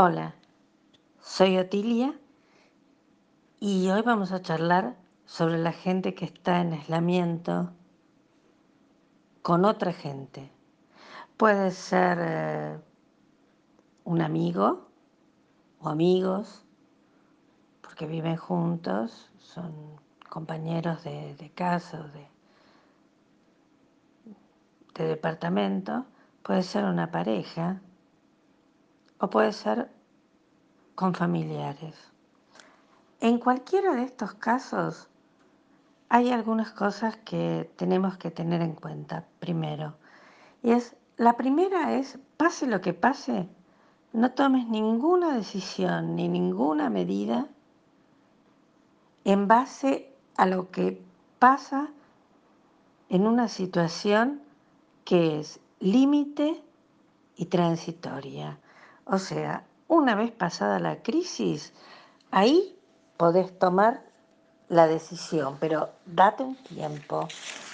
[0.00, 0.36] Hola,
[1.20, 2.16] soy Otilia
[3.58, 7.72] y hoy vamos a charlar sobre la gente que está en aislamiento
[9.42, 10.52] con otra gente.
[11.36, 12.80] Puede ser eh,
[14.04, 14.86] un amigo
[15.80, 16.64] o amigos,
[17.80, 19.74] porque viven juntos, son
[20.28, 22.28] compañeros de, de casa o de,
[24.94, 26.06] de departamento.
[26.44, 27.82] Puede ser una pareja
[29.18, 29.90] o puede ser
[30.94, 31.96] con familiares.
[33.20, 35.08] En cualquiera de estos casos
[36.08, 39.96] hay algunas cosas que tenemos que tener en cuenta primero.
[40.62, 43.48] Y es, la primera es, pase lo que pase,
[44.12, 47.46] no tomes ninguna decisión ni ninguna medida
[49.24, 51.02] en base a lo que
[51.38, 51.90] pasa
[53.08, 54.40] en una situación
[55.04, 56.62] que es límite
[57.36, 58.58] y transitoria.
[59.10, 61.72] O sea, una vez pasada la crisis,
[62.30, 62.78] ahí
[63.16, 64.02] podés tomar
[64.68, 67.26] la decisión, pero date un tiempo,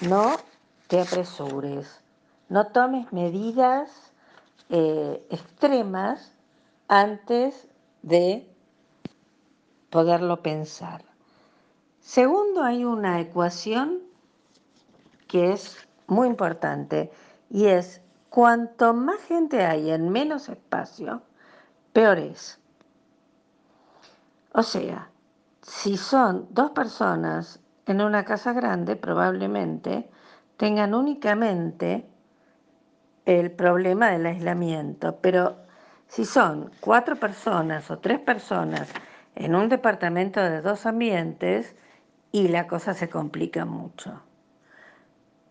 [0.00, 0.36] no
[0.86, 2.00] te apresures,
[2.48, 3.90] no tomes medidas
[4.70, 6.32] eh, extremas
[6.88, 7.68] antes
[8.00, 8.50] de
[9.90, 11.04] poderlo pensar.
[12.00, 13.98] Segundo, hay una ecuación
[15.26, 15.76] que es
[16.06, 17.12] muy importante
[17.50, 21.22] y es cuanto más gente hay en menos espacio,
[21.92, 22.58] peor es.
[24.52, 25.10] O sea,
[25.62, 30.08] si son dos personas en una casa grande, probablemente
[30.56, 32.08] tengan únicamente
[33.24, 35.56] el problema del aislamiento, pero
[36.06, 38.88] si son cuatro personas o tres personas
[39.34, 41.76] en un departamento de dos ambientes,
[42.32, 44.20] y la cosa se complica mucho.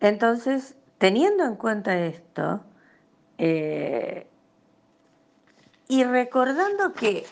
[0.00, 2.60] Entonces, teniendo en cuenta esto,
[3.38, 4.26] eh,
[5.88, 7.24] y recordando que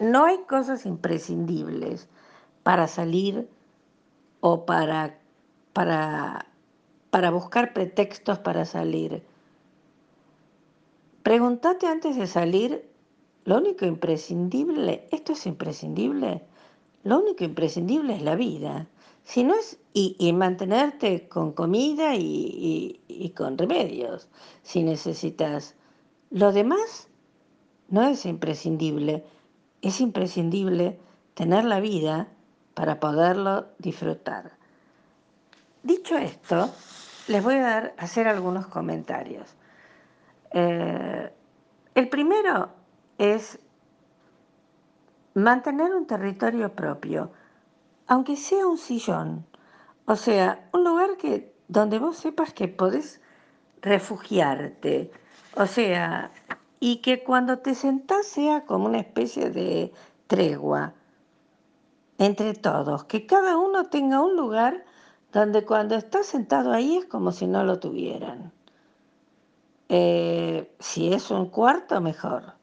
[0.00, 2.08] no hay cosas imprescindibles
[2.62, 3.48] para salir
[4.40, 5.18] o para,
[5.72, 6.46] para,
[7.10, 9.22] para buscar pretextos para salir.
[11.22, 12.88] Pregúntate antes de salir,
[13.44, 16.42] lo único imprescindible, esto es imprescindible,
[17.02, 18.86] lo único imprescindible es la vida.
[19.28, 24.26] Si no es, y, y mantenerte con comida y, y, con remedios,
[24.62, 25.74] si necesitas.
[26.30, 27.08] Lo demás
[27.88, 29.26] no es imprescindible,
[29.82, 30.98] es imprescindible
[31.34, 32.28] tener la vida
[32.72, 34.52] para poderlo disfrutar.
[35.82, 36.70] Dicho esto,
[37.26, 39.46] les voy a dar, hacer algunos comentarios.
[40.52, 41.30] Eh,
[41.94, 42.70] el primero
[43.18, 43.58] es
[45.34, 47.30] mantener un territorio propio,
[48.08, 49.46] aunque sea un sillón,
[50.06, 53.20] o sea, un lugar que, donde vos sepas que podés
[53.82, 55.10] refugiarte,
[55.54, 56.32] o sea,
[56.80, 59.92] y que cuando te sentás sea como una especie de
[60.26, 60.94] tregua
[62.16, 64.84] entre todos, que cada uno tenga un lugar
[65.32, 68.52] donde cuando está sentado ahí es como si no lo tuvieran.
[69.90, 72.54] Eh, si es un cuarto, mejor.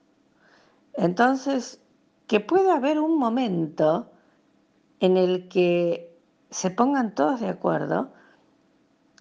[0.93, 1.79] Entonces,
[2.27, 4.11] que pueda haber un momento
[4.99, 6.15] en el que
[6.49, 8.09] se pongan todos de acuerdo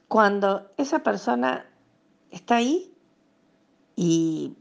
[0.09, 1.67] cuando esa persona
[2.31, 2.95] está ahí
[3.97, 4.57] y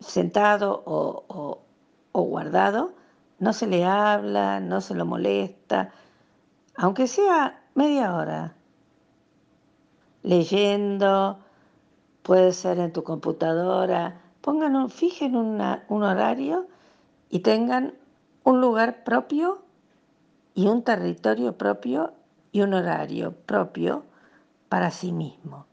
[0.00, 1.62] sentado o,
[2.12, 2.92] guardado,
[3.38, 5.90] no se le habla, no se lo molesta,
[6.76, 8.54] aunque sea media hora,
[10.22, 11.38] leyendo,
[12.22, 16.66] puede ser en tu computadora, pongan un, fijen una, un horario
[17.30, 17.94] y tengan
[18.44, 19.62] un lugar propio
[20.54, 22.12] y un territorio propio
[22.50, 24.04] y un horario propio
[24.68, 25.66] para sí mismo.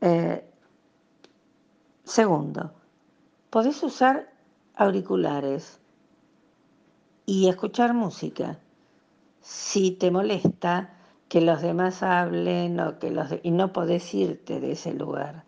[0.00, 0.44] Eh,
[2.04, 2.72] segundo,
[3.50, 4.32] podés usar
[4.74, 5.80] auriculares
[7.26, 8.58] y escuchar música.
[9.40, 10.94] Si te molesta
[11.28, 15.44] que los demás hablen o que los y no podés irte de ese lugar.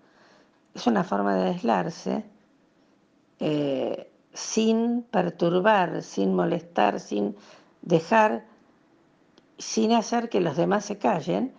[0.74, 2.24] Es una forma de aislarse
[3.38, 7.34] eh, sin perturbar, sin molestar, sin
[7.82, 8.46] dejar,
[9.58, 11.54] sin hacer que los demás se callen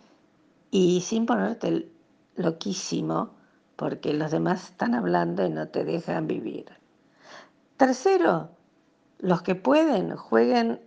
[0.71, 1.91] y sin ponerte
[2.35, 3.31] loquísimo
[3.75, 6.65] porque los demás están hablando y no te dejan vivir.
[7.77, 8.49] Tercero,
[9.19, 10.79] los que pueden, jueguen,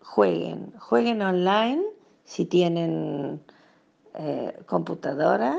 [0.00, 1.82] jueguen, jueguen online
[2.24, 3.42] si tienen
[4.14, 5.58] eh, computadora,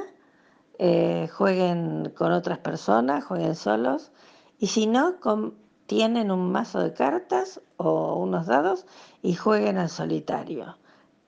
[0.79, 4.11] eh, jueguen con otras personas, jueguen solos,
[4.57, 5.55] y si no, con,
[5.87, 8.85] tienen un mazo de cartas o unos dados
[9.21, 10.77] y jueguen al solitario,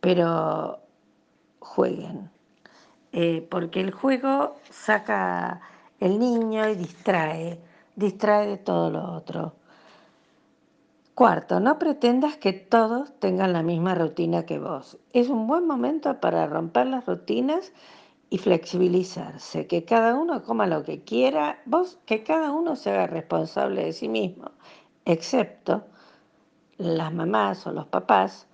[0.01, 0.79] pero
[1.59, 2.29] jueguen
[3.11, 5.61] eh, porque el juego saca
[5.99, 7.59] el niño y distrae.
[7.95, 9.53] distrae de todo lo otro.
[11.15, 14.99] Cuarto, no pretendas que todos tengan la misma rutina que vos.
[15.13, 17.73] Es un buen momento para romper las rutinas
[18.29, 23.07] y flexibilizarse, que cada uno coma lo que quiera, vos que cada uno se haga
[23.07, 24.51] responsable de sí mismo,
[25.05, 25.85] excepto
[26.77, 28.47] las mamás o los papás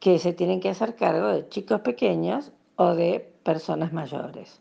[0.00, 4.60] que se tienen que hacer cargo de chicos pequeños o de personas mayores.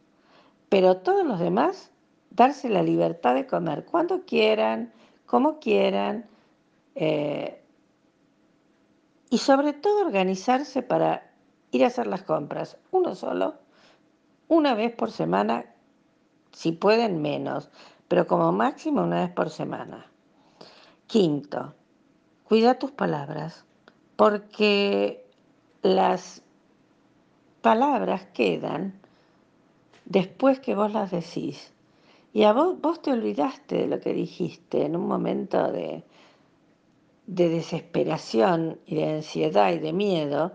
[0.69, 1.91] Pero todos los demás,
[2.29, 4.93] darse la libertad de comer cuando quieran,
[5.25, 6.25] como quieran,
[6.95, 7.61] eh,
[9.31, 11.31] y sobre todo organizarse para
[11.71, 13.55] ir a hacer las compras, uno solo,
[14.51, 15.63] una vez por semana,
[16.51, 17.71] si pueden menos,
[18.09, 20.11] pero como máximo una vez por semana.
[21.07, 21.73] Quinto,
[22.43, 23.63] cuida tus palabras,
[24.17, 25.25] porque
[25.83, 26.43] las
[27.61, 28.99] palabras quedan
[30.03, 31.71] después que vos las decís.
[32.33, 36.03] Y a vos, vos te olvidaste de lo que dijiste en un momento de,
[37.25, 40.51] de desesperación y de ansiedad y de miedo,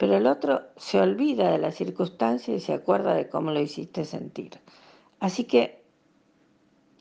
[0.00, 4.06] pero el otro se olvida de la circunstancia y se acuerda de cómo lo hiciste
[4.06, 4.58] sentir.
[5.18, 5.84] Así que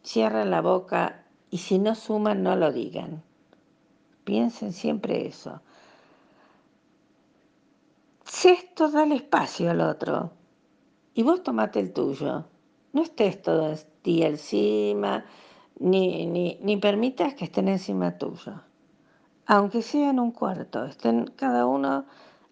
[0.04, 3.24] cierren la boca y si no suman, no lo digan.
[4.26, 5.62] Piensen siempre eso.
[8.26, 10.34] Sexto, dale espacio al otro
[11.14, 12.48] y vos tomate el tuyo.
[12.92, 13.80] No estés todo el
[14.24, 15.24] encima,
[15.80, 18.62] ni, ni, ni permitas que estén encima tuyo
[19.52, 22.06] aunque sea en un cuarto, estén cada uno,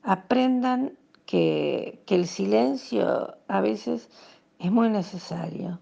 [0.07, 4.09] aprendan que, que el silencio a veces
[4.57, 5.81] es muy necesario.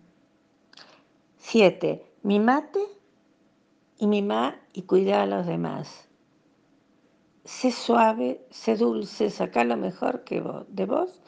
[1.38, 2.80] Siete, mimate
[4.00, 6.10] y mimá y cuida a los demás.
[7.44, 11.22] Sé suave, sé dulce, saca lo mejor que vos, de vos,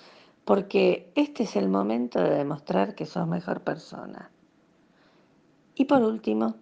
[0.44, 4.32] porque este es el momento de demostrar que sos mejor persona.
[5.76, 6.56] Y por último,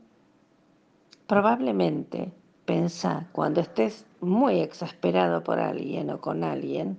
[1.28, 2.34] probablemente
[2.66, 6.98] Pensá, cuando estés muy exasperado por alguien o con alguien,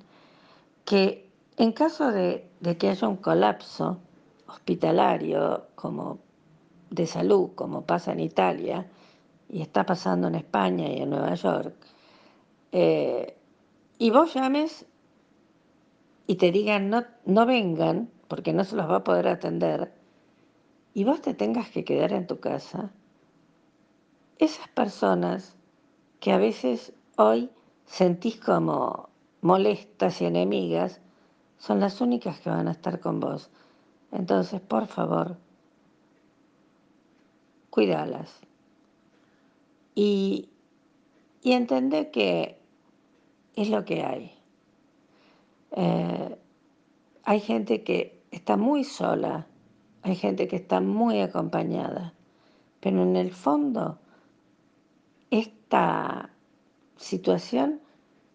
[0.85, 2.49] que en caso de,
[2.79, 3.99] que haya un colapso
[4.47, 6.19] hospitalario como
[6.91, 8.87] de salud, como pasa en Italia
[9.49, 11.75] y está pasando en España y en Nueva York,
[12.73, 13.37] eh,
[13.99, 14.87] y vos llames
[16.29, 19.93] y te digan no, no vengan porque no se los va a poder atender,
[20.95, 22.91] y vos te tengas que quedar en tu casa,
[24.39, 25.57] esas personas
[26.21, 27.51] que a veces hoy
[27.87, 29.09] sentís como
[29.41, 31.01] molestas y enemigas,
[31.59, 33.51] son las únicas que van a estar con vos.
[34.13, 35.37] Entonces, por favor,
[37.71, 38.41] cuídalas.
[39.95, 40.51] Y,
[41.43, 42.59] y entender que
[43.55, 44.33] es lo que hay.
[45.73, 46.39] Eh,
[47.25, 49.47] hay gente que está muy sola,
[50.03, 52.15] hay gente que está muy acompañada,
[52.81, 53.99] pero en el fondo
[55.67, 56.31] esta
[56.97, 57.81] situación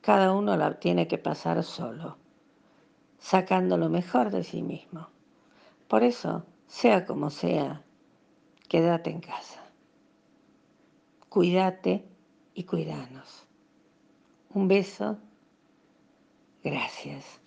[0.02, 2.18] cada uno la tiene que pasar solo,
[3.20, 5.08] sacando lo mejor de sí mismo.
[5.88, 7.84] Por eso, sea como sea,
[8.68, 9.64] quédate en casa.
[11.30, 12.04] Cuídate
[12.54, 13.46] y cuidanos.
[14.54, 15.18] Un beso.
[16.62, 17.41] Gracias.